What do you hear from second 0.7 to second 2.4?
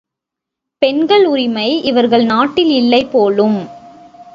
பெண்கள் உரிமை இவர்கள்